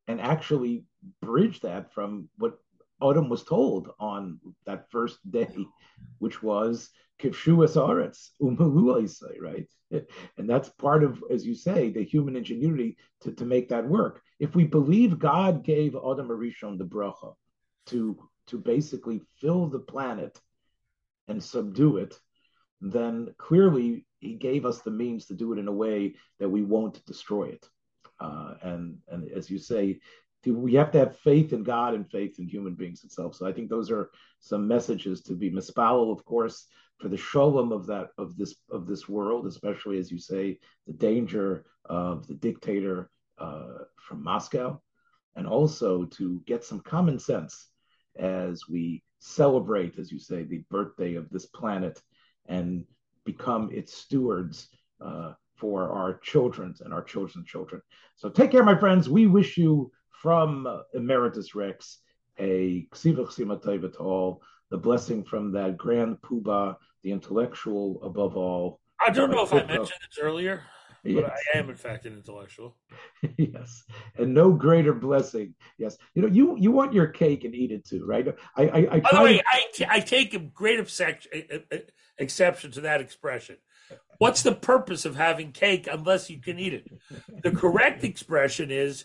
[0.06, 0.84] and actually
[1.22, 2.58] bridge that from what
[3.02, 5.54] Adam was told on that first day,
[6.18, 6.90] which was
[7.20, 8.30] Kivshuas Aretz,
[9.40, 9.68] right?
[10.36, 14.22] And that's part of, as you say, the human ingenuity to, to make that work.
[14.40, 17.34] If we believe God gave Adam Arishon the bracha
[17.86, 20.40] to, to basically fill the planet
[21.28, 22.18] and subdue it,
[22.80, 26.62] then clearly he gave us the means to do it in a way that we
[26.62, 27.68] won't destroy it.
[28.20, 30.00] Uh, and and as you say,
[30.46, 33.34] we have to have faith in God and faith in human beings itself.
[33.34, 34.10] So I think those are
[34.40, 36.66] some messages to be mispalel, of course,
[37.00, 40.92] for the sholem of that of this of this world, especially as you say, the
[40.92, 44.80] danger of the dictator uh, from Moscow,
[45.36, 47.68] and also to get some common sense
[48.16, 52.00] as we celebrate, as you say, the birthday of this planet
[52.46, 52.84] and
[53.24, 54.68] become its stewards
[55.00, 57.80] uh, for our children and our children's children.
[58.16, 59.08] So take care, my friends.
[59.08, 61.98] We wish you from Emeritus Rex
[62.38, 68.80] a ksiva chsima to all, the blessing from that grand poobah, the intellectual above all.
[69.04, 70.62] I don't know if I mentioned this earlier,
[71.04, 71.22] yes.
[71.22, 72.76] but I am in fact an intellectual.
[73.38, 73.84] yes,
[74.16, 75.54] and no greater blessing.
[75.78, 78.26] Yes, you know you you want your cake and eat it too, right?
[78.56, 79.44] I I, I by the way, to...
[79.52, 80.78] I, t- I take a great
[82.18, 83.56] exception to that expression.
[84.18, 86.86] What's the purpose of having cake unless you can eat it?
[87.42, 89.04] The correct expression is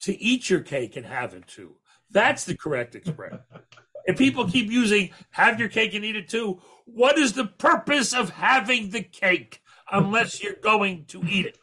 [0.00, 1.76] to eat your cake and have it too.
[2.10, 3.40] That's the correct expression.
[4.08, 8.14] If people keep using have your cake and eat it too, what is the purpose
[8.14, 9.60] of having the cake
[9.92, 11.58] unless you're going to eat it?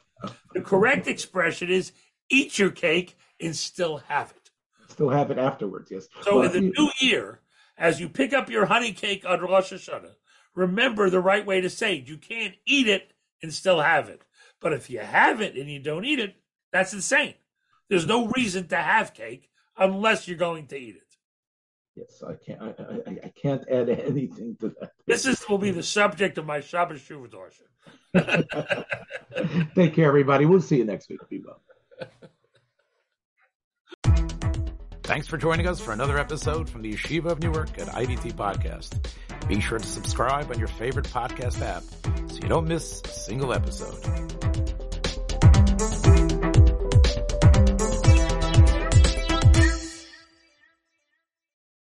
[0.54, 1.92] The correct expression is
[2.30, 4.52] eat your cake and still have it.
[4.92, 6.08] Still have it afterwards, yes.
[6.22, 7.42] So well, in the new year,
[7.80, 10.14] as you pick up your honey cake on Rosh Hashanah,
[10.54, 12.08] remember the right way to say it.
[12.08, 14.22] You can't eat it and still have it.
[14.62, 16.36] But if you have it and you don't eat it,
[16.72, 17.34] that's insane.
[17.90, 21.05] There's no reason to have cake unless you're going to eat it.
[21.96, 22.62] Yes, I can't.
[22.62, 22.74] I,
[23.08, 24.92] I, I can't add anything to that.
[25.06, 27.52] This is will be the subject of my Shabbos Shuvah
[29.76, 30.46] Take care, everybody.
[30.46, 31.20] We'll see you next week.
[31.30, 31.62] Be well.
[35.04, 39.08] Thanks for joining us for another episode from the Yeshiva of Newark at IDT Podcast.
[39.48, 41.84] Be sure to subscribe on your favorite podcast app
[42.32, 44.85] so you don't miss a single episode.